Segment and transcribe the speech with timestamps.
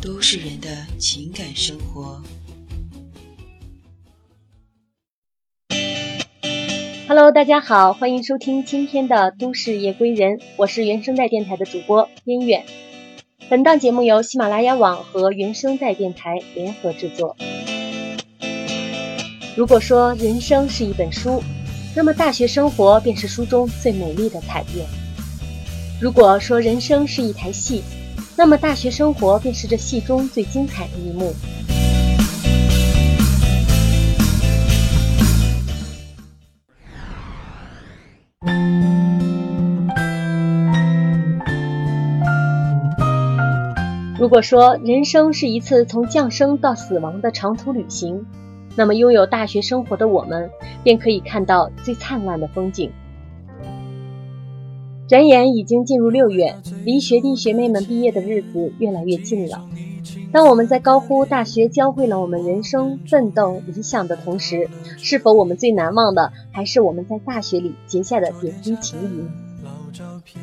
[0.00, 2.22] 都市人的情感生活。
[7.08, 12.64] Hello，大家好，欢迎收听今天的都市夜归人，我是原声带电台的主播边远。
[13.48, 17.36] 本档节目由喜马拉雅网和原声带电台联合制作。
[19.56, 21.42] 如果说人生是一本书，
[21.96, 24.86] 那么大学生活便是书中最美丽的彩页。
[26.00, 27.82] 如果说人生是一台戏，
[28.38, 31.34] 那么大学生活便是这戏中最精彩的一幕。
[44.20, 48.24] 如果说人生是一次从降生到死亡的长途旅行，
[48.76, 50.48] 那么，拥有大学生活的我们，
[50.84, 52.92] 便可以看到最灿烂的风景。
[55.08, 59.66] 转眼已经进入六月，离学弟学妹们毕业的日子越来越近了。
[60.30, 69.98] 当我们在高呼大学教会了我们人生奋斗理想的同时，是否我们最难忘的还是我们在大学里结下的点滴情谊？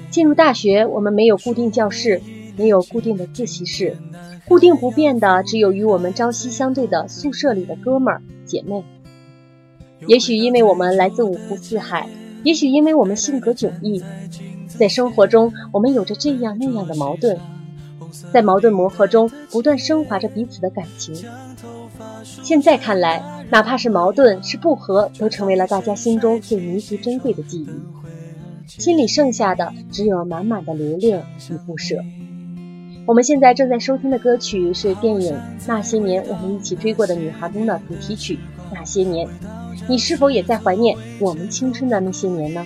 [0.10, 2.20] 进入大学，我们没有固定教室，
[2.58, 3.96] 没有固定的自习室。
[4.48, 8.84] 固定不变的，只有与我们朝夕相对的宿舍里的哥们儿姐妹。
[10.08, 12.10] 也许因为我们来自五湖四海，
[12.44, 14.04] 也许因为我们性格迥异，
[14.80, 17.38] 在生活中我们有着这样那样的矛盾，
[18.32, 21.16] 在矛盾磨合中不断升华着彼此的感情。
[22.24, 27.70] 现在看来，哪怕是矛盾是不和，都成为了大家心中最弥足珍贵的记忆。
[28.68, 31.98] 心里剩下的只有满满的留恋与不舍。
[33.06, 35.34] 我们现在正在收听的歌曲是电影
[35.68, 38.36] 《那些年我们一起追过的女孩》中的主题曲
[38.74, 39.28] 《那些年》，
[39.88, 42.66] 你是否也在怀念我们青春的那些年呢？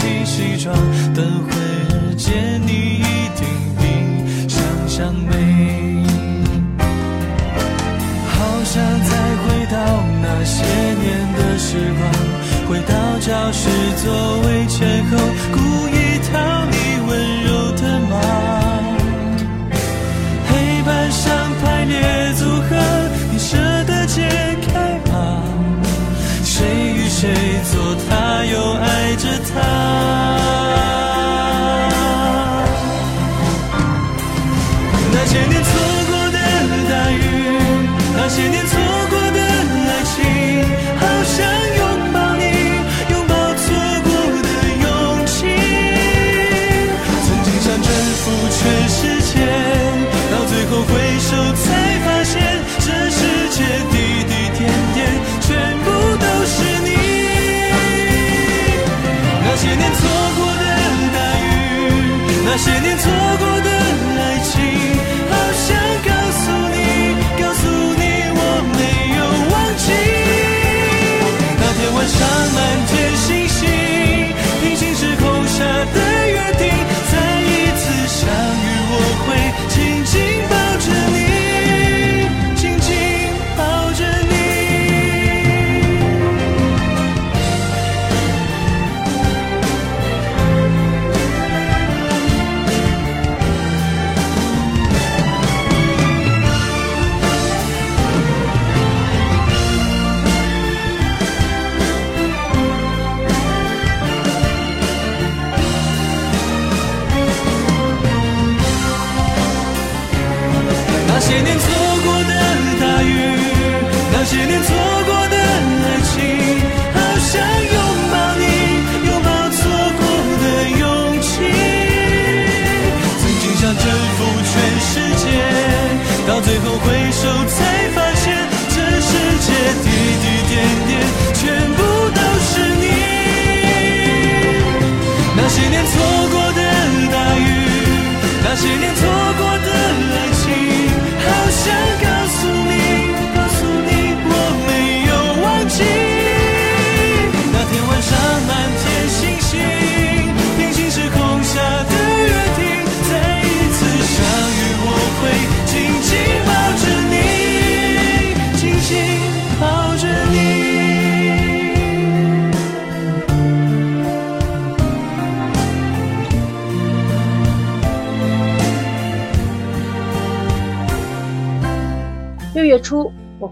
[0.00, 0.74] 起西装，
[1.14, 3.44] 等会儿见你一定
[3.76, 3.82] 比
[4.48, 4.58] 想
[4.88, 5.30] 象美。
[8.32, 9.10] 好想再
[9.42, 9.76] 回到
[10.22, 10.64] 那些
[11.02, 11.06] 年
[11.36, 12.00] 的时光，
[12.66, 13.68] 回到教室
[14.02, 15.69] 座位前后。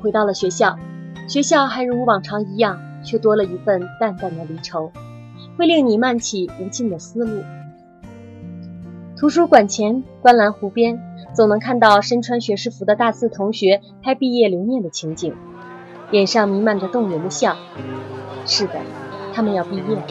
[0.09, 0.79] 回到了学校，
[1.29, 4.91] 学校还如往常一样，却多了一份淡淡的离愁，
[5.59, 7.43] 会令你漫起无尽的思路。
[9.19, 10.99] 图书馆前，观澜湖边，
[11.35, 15.35] 总能看到身穿学士服的大四同学拍毕业留念的情景，
[16.11, 17.57] 脸上弥漫着动人的笑。
[18.47, 18.81] 是的，
[19.35, 20.07] 他们要毕业了。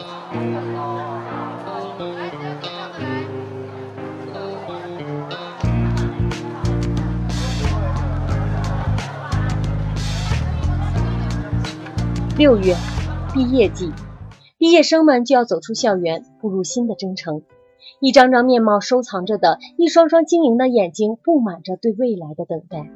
[12.37, 12.75] 六月，
[13.33, 13.91] 毕业季，
[14.59, 17.41] 毕业生们就要走出校园，步入新的征程。
[17.99, 22.91] 一张张面貌收藏着的，一双双晶莹的眼睛，布满着对未来的等待。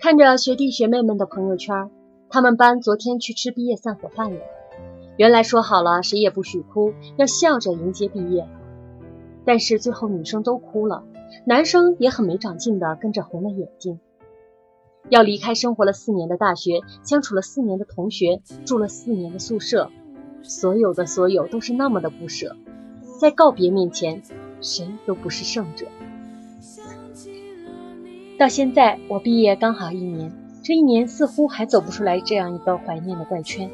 [0.00, 1.88] 看着学弟学妹们的朋友圈，
[2.28, 4.40] 他们班昨天去吃毕业散伙饭了。
[5.16, 8.48] 原来说好了，谁也不许哭，要笑着迎接毕业。
[9.44, 11.04] 但是最后女生都哭了，
[11.46, 14.00] 男生也很没长进的跟着红了眼睛。
[15.08, 19.90] 要离开生活了四年的大学，相处了四年的同学，住了四年的宿舍，
[20.42, 22.56] 所有的所有都是那么的不舍。
[23.20, 24.22] 在告别面前，
[24.60, 25.86] 谁都不是胜者。
[28.38, 30.32] 到现在，我毕业刚好一年，
[30.62, 33.70] 这一年似乎还走不出来这样一个怀念的怪圈，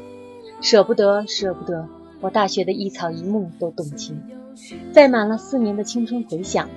[0.61, 1.87] 舍不得，舍不得，
[2.21, 4.21] 我大学的一草一木都动情，
[4.91, 6.69] 载满了四年的青春回响。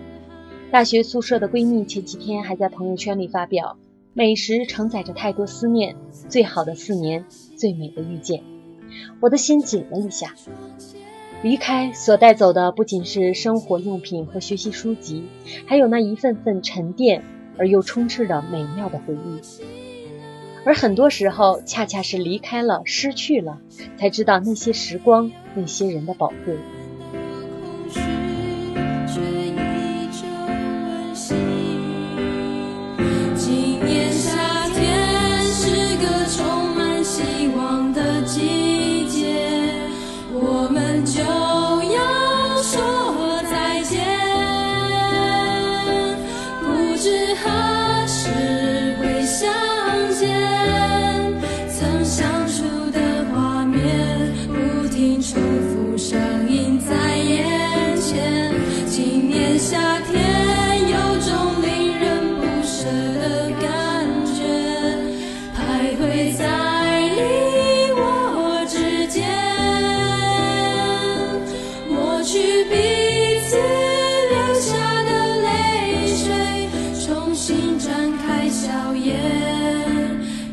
[0.71, 3.77] 大学宿舍的闺蜜前几天还在朋友圈里发表。
[4.15, 5.97] 美食承载着太多思念，
[6.29, 7.25] 最好的四年，
[7.57, 8.43] 最美的遇见，
[9.21, 10.35] 我的心紧了一下。
[11.43, 15.25] 离开所带走的不仅是生活用品和学习书籍，
[15.67, 17.25] 还有那一份份沉淀
[17.57, 19.41] 而又充斥着美妙的回忆。
[20.65, 23.61] 而很多时候，恰恰是离开了、失去了，
[23.97, 26.57] 才知道那些时光、那些人的宝贵。
[78.73, 79.15] 笑颜，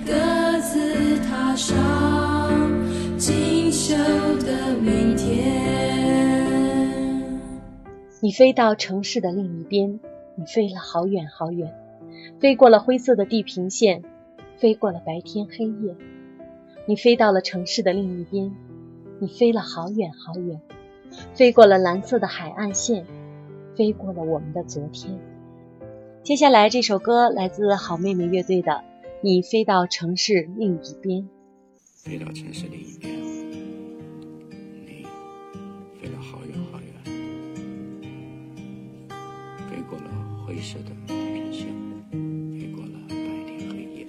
[0.05, 0.11] 各
[0.59, 1.77] 自踏上
[3.17, 3.95] 锦绣
[4.39, 5.55] 的明天。
[8.19, 10.01] 你飞到城市的另一边，
[10.35, 11.73] 你飞了好远好远，
[12.41, 14.03] 飞过了灰色的地平线，
[14.57, 15.95] 飞过了白天黑夜。
[16.87, 18.53] 你飞到了城市的另一边，
[19.19, 20.59] 你飞了好远好远，
[21.33, 23.05] 飞过了蓝色的海岸线，
[23.77, 25.17] 飞过了我们的昨天。
[26.21, 28.71] 接下来这首歌来自好妹妹乐队的
[29.23, 31.21] 《你飞到城市另一边》。
[32.03, 33.19] 飞到城市另一边，
[34.85, 35.07] 你
[35.99, 36.93] 飞了好远好远，
[39.69, 40.05] 飞过了
[40.45, 41.67] 灰色的地平线，
[42.53, 43.15] 飞过了白
[43.47, 44.05] 天黑夜。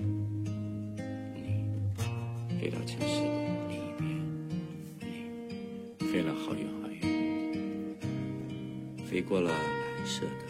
[1.35, 1.41] 你
[2.61, 3.31] 飞到城市的
[3.69, 4.05] 另一边，
[5.01, 7.01] 你飞了好远好远，
[9.07, 10.50] 飞过了蓝色的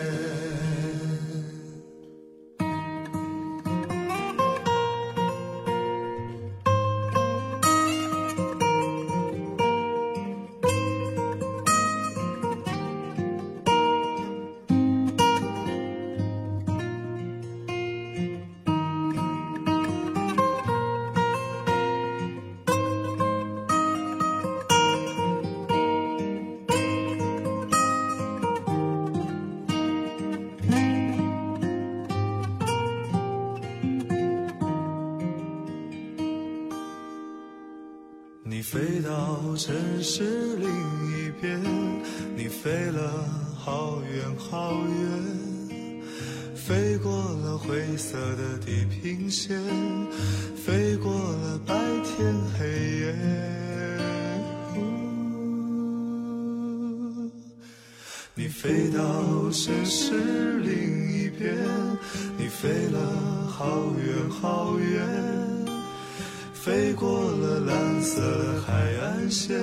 [48.11, 49.57] 色的地平线，
[50.65, 52.67] 飞过了白天黑
[52.99, 53.15] 夜。
[58.35, 61.55] 你飞到城市另一边，
[62.37, 62.99] 你飞了
[63.47, 65.07] 好远好远。
[66.53, 68.21] 飞过了蓝色
[68.67, 69.57] 海岸线，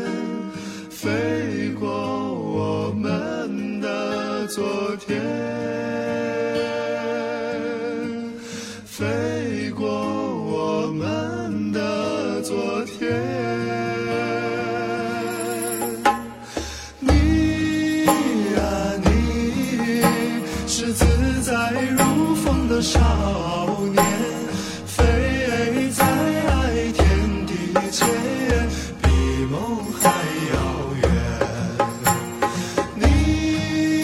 [0.88, 1.86] 飞过
[2.34, 5.22] 我们的昨天，
[22.80, 23.00] 少
[23.92, 24.04] 年
[24.86, 25.02] 飞
[25.90, 26.04] 在
[26.92, 27.50] 天地
[27.90, 28.06] 间
[29.02, 29.08] 比
[29.50, 30.08] 梦还
[30.54, 30.56] 遥
[31.02, 31.04] 远。
[32.94, 34.00] 你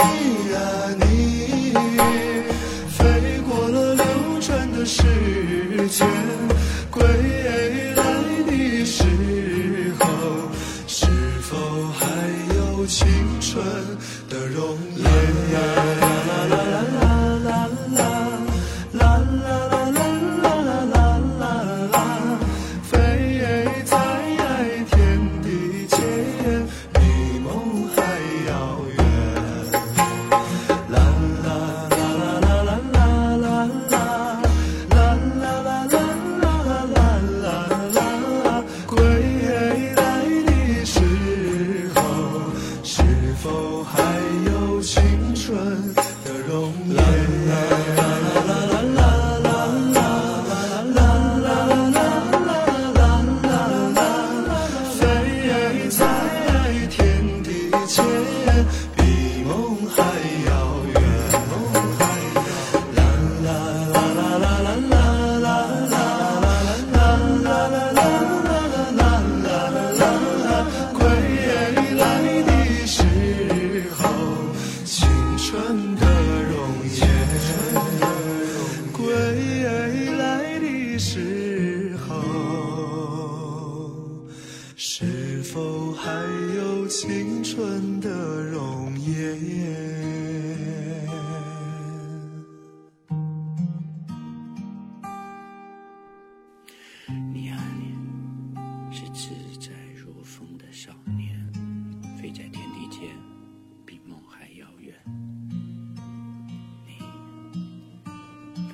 [0.53, 0.57] 呀
[0.99, 1.03] 你
[2.89, 2.99] 飞
[3.49, 4.05] 过了流
[4.41, 5.03] 转的时
[5.89, 6.09] 间
[6.91, 7.05] 归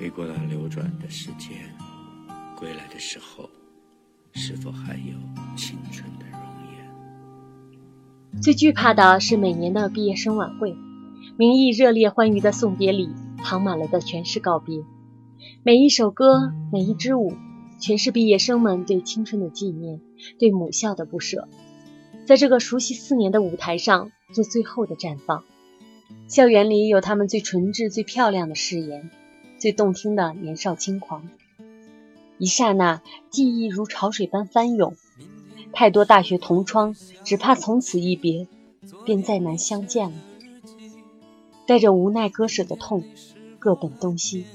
[0.01, 1.51] 飞过了流转的时间，
[2.57, 3.47] 归来的时候，
[4.33, 5.13] 是否还有
[5.55, 6.41] 青春的容
[8.33, 8.41] 颜？
[8.41, 10.75] 最惧怕的是每年的毕业生晚会，
[11.37, 13.09] 名义热烈欢愉的送别礼，
[13.43, 14.83] 躺满了的全是告别。
[15.61, 17.35] 每一首歌，每一支舞，
[17.79, 20.01] 全是毕业生们对青春的纪念，
[20.39, 21.47] 对母校的不舍。
[22.25, 25.43] 在这个熟悉四年的舞台上，做最后的绽放。
[26.27, 29.11] 校园里有他们最纯挚、最漂亮的誓言，
[29.61, 31.29] 最动听的年少轻狂。
[32.39, 34.95] 一刹那，记忆如潮水般翻涌。
[35.71, 38.47] 太多大学同窗，只怕从此一别，
[39.05, 40.17] 便再难相见了。
[41.67, 43.03] 带着无奈割舍的痛，
[43.59, 44.47] 各奔东西。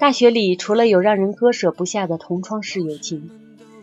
[0.00, 3.30] 大学里除了有让人割舍不下的同窗式友情，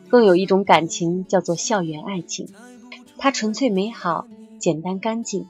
[0.09, 2.49] 更有一种感情叫做校园爱情。
[3.17, 4.27] 它纯粹美好，
[4.59, 5.47] 简单干净，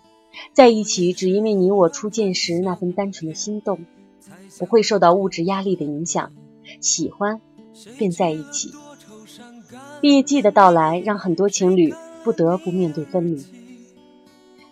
[0.54, 3.86] 在一起只因为你我初见时那份单纯的心动，
[4.60, 6.32] 不会受到物质压力的影响，
[6.82, 7.42] 喜欢
[7.98, 8.72] 便在一起。
[10.02, 11.94] 毕业季的到来，让很多情侣
[12.24, 13.44] 不得不面对分离，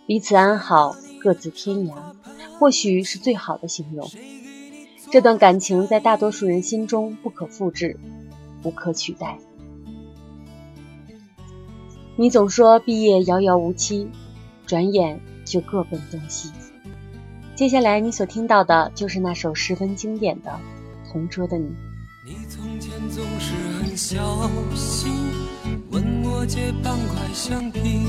[0.06, 1.94] 彼此安好，各自天涯，
[2.58, 4.08] 或许是最好的形容。
[5.10, 7.98] 这段感情在大多数人心中不可复制，
[8.62, 9.38] 无可取代。
[12.16, 14.08] 你总说毕业遥遥无期，
[14.66, 16.50] 转眼就各奔东西。
[17.54, 20.50] 接下来你所听到的就是那首十分经典的
[21.12, 21.66] 《同桌的你》。
[22.26, 25.12] 你从前总是很小心，
[25.90, 28.06] 问我借半块橡皮。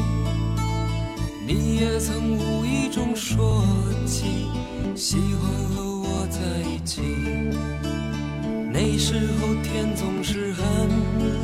[1.46, 3.64] 你也曾无意中说
[4.06, 4.48] 起，
[4.96, 6.06] 喜欢和我。
[6.28, 7.02] 在一起，
[8.74, 10.66] 那时候天总是很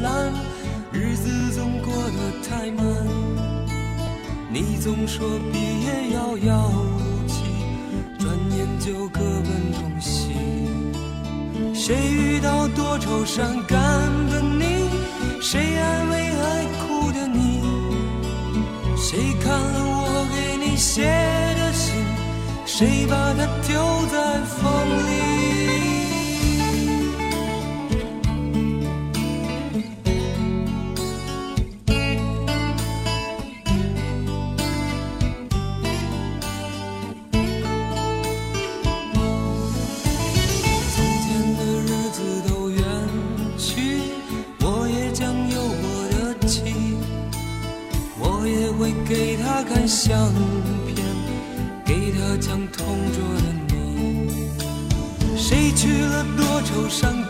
[0.02, 0.34] 蓝，
[0.92, 2.84] 日子总过得太慢。
[4.54, 7.44] 你总说毕业遥遥无期，
[8.20, 10.32] 转眼就各奔东西。
[11.74, 13.80] 谁遇到多愁善感
[14.30, 14.90] 的你？
[15.42, 17.62] 谁安慰爱哭的你？
[18.98, 21.96] 谁看了我给你写的信？
[22.66, 24.62] 谁把它丢在风
[25.08, 25.91] 里？
[49.88, 50.32] 相
[50.86, 51.06] 片。
[51.86, 57.21] 给他讲同桌的你，谁娶了多愁善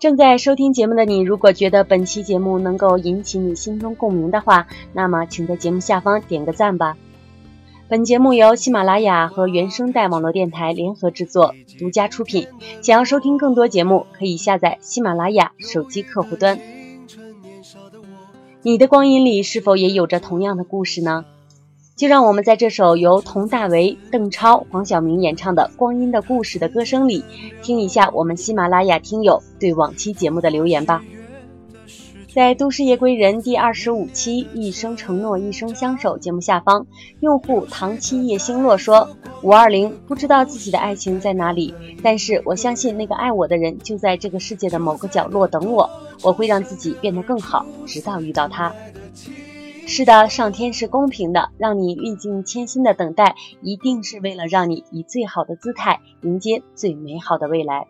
[0.00, 6.96] 正在收听节目的你，如果觉得本期节目能够引起你心中共鸣的话，那么请在节目下方点个赞吧。
[7.86, 12.48] 本节目由喜马拉雅和原声带网络电台联合制作，独家出品。
[12.80, 16.58] 想要收听更多节目，可以下载喜马拉雅手机客户端。
[18.62, 21.26] 你的光阴里是否也有着同样的故事呢？
[22.00, 27.22] 就让我们在这首由佟大为、邓超、黄晓明演唱的《光阴的故事》的歌声里，
[27.60, 31.04] 听一下我们喜马拉雅听友对往期节目的留言吧。
[32.34, 36.86] 在《都市夜归人》第二十五期“一生承诺，一生相守”节目下方，
[37.20, 39.06] 用户唐七叶星落说
[39.44, 45.90] ：“五二零不知道自己的爱情在哪里，但是我相信那个爱我的人就在这个世界的某个角落等我，
[46.22, 48.72] 我会让自己变得更好，直到遇到他。”
[49.92, 57.88] 是的，上天是公平的，让你历尽千辛的等待，一定是为了让你以最好的姿态迎接最美好的未来。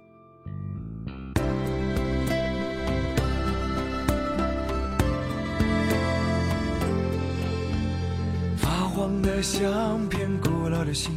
[8.57, 11.13] 发黄的相片，古老的信，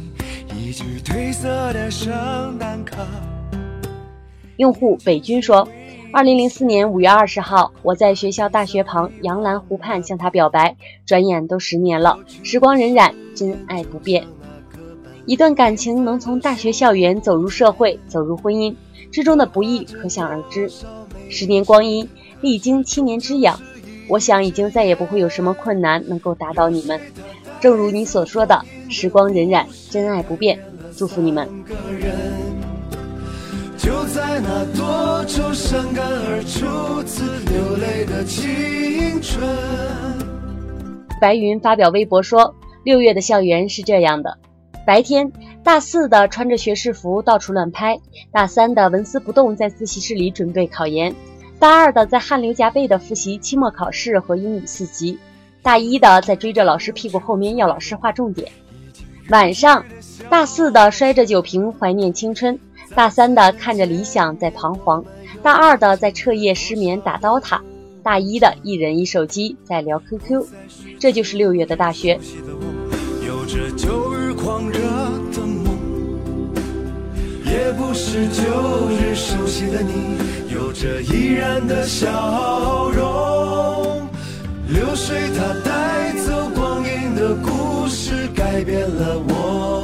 [0.54, 2.98] 一句褪色的圣诞卡。
[4.58, 5.66] 用户北军说
[6.14, 10.76] ：“二零零四年五月二十号，我在学校大学旁杨澜湖畔向他表白。
[11.04, 14.24] 转眼都十年了，时光荏苒，真爱不变。
[15.26, 18.72] 一段感情能从大学校园走入社会，走入婚姻
[19.10, 20.70] 之中的不易，可想而知。
[21.28, 22.08] 十年光阴，
[22.40, 23.58] 历经七年之痒，
[24.06, 27.00] 我想已经再也不会有什么困难能够打倒你们。
[27.58, 30.60] 正如你所说的，时光荏苒，真爱不变。
[30.96, 31.48] 祝福你们。
[34.06, 39.42] 在那多愁善感而初次流泪的青春。
[41.20, 44.36] 白云发表微博说：“六月的校园是这样的，
[44.86, 47.98] 白天大四的穿着学士服到处乱拍，
[48.30, 51.14] 大三的纹丝不动在自习室里准备考研，
[51.58, 55.18] 大二的在汗流浃背的复习期末考试和英语四级，
[55.62, 58.52] 大一的在追着老师屁股后面要老师划重点。
[59.30, 59.82] 晚上，
[60.28, 62.58] 大四的摔着酒瓶怀念青春。”
[62.94, 65.04] 大三的看着理想在彷徨，
[65.42, 67.60] 大二的在彻夜失眠打刀塔，
[68.04, 70.46] 大一的一人一手机在聊 QQ，
[71.00, 72.20] 这就是六月的大学。
[73.26, 75.74] 有着旧日狂热的梦，
[77.44, 78.42] 也不是旧
[78.88, 80.16] 日熟悉的你，
[80.54, 84.06] 有着依然的笑容。
[84.68, 89.83] 流水它带走光阴的故事，改变了我。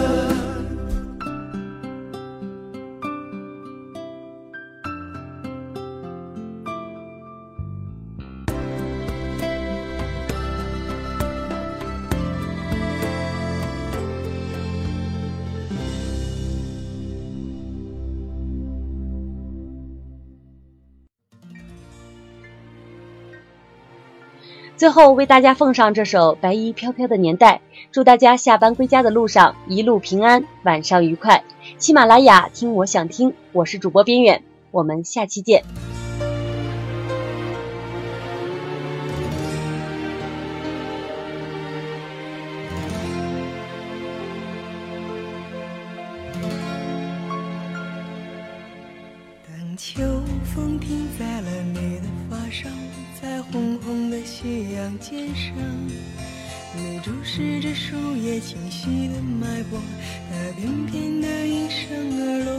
[24.81, 31.43] 最后为大家奉上这首《白衣飘飘的年代》，祝大家下班归家的路上一路平安，晚上愉快。
[31.77, 34.41] 喜马拉雅听我想听，我是主播边远，
[34.71, 35.63] 我们下期见。
[49.77, 50.01] 秋
[50.53, 52.67] 风停在了你的发梢。
[53.21, 55.53] 在红红的夕阳肩上，
[56.75, 59.79] 你注视着树叶清晰的脉搏，
[60.29, 62.51] 它翩翩地应声而落。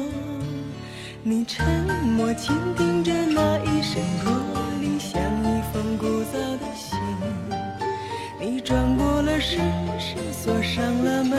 [1.23, 1.65] 你沉
[2.17, 4.33] 默倾听着那一声驼
[4.81, 6.99] 铃，像一封古早的信。
[8.41, 9.61] 你转过了身，
[9.99, 11.39] 是锁上了门，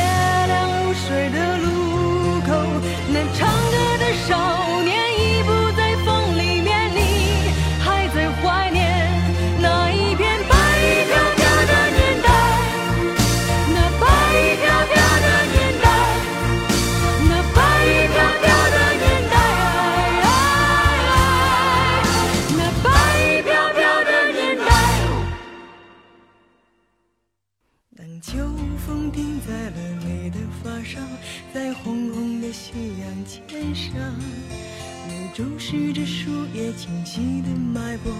[35.71, 38.11] 指着树叶清晰的脉搏，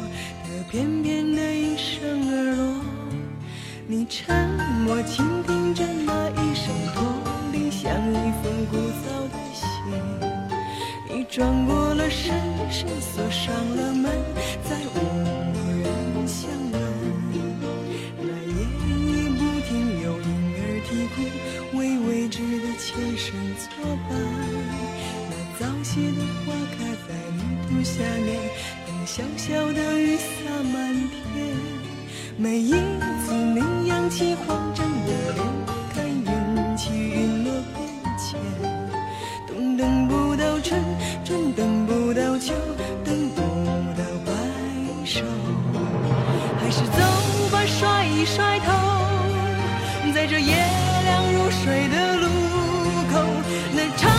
[0.41, 2.81] 它翩翩的应声而落。
[3.85, 4.49] 你沉
[4.85, 7.03] 默倾听着那一声驼
[7.51, 9.67] 铃，像一封古早的信。
[11.09, 12.33] 你转过了身，
[12.69, 13.90] 是锁上了
[28.01, 28.35] 下面，
[28.87, 30.23] 等小小的雨洒
[30.73, 31.21] 满天。
[32.35, 35.45] 每一次你扬起慌张的脸，
[35.93, 37.79] 看云起云落变
[38.17, 38.39] 迁。
[39.45, 40.81] 冬等不到春，
[41.23, 42.55] 春等不到秋，
[43.05, 43.41] 等不
[43.95, 44.33] 到白
[45.05, 45.21] 首，
[46.59, 46.97] 还是走
[47.51, 48.71] 吧，甩一甩头，
[50.11, 50.55] 在这夜
[51.05, 52.25] 凉如水的路
[53.13, 53.21] 口，
[53.75, 54.10] 那。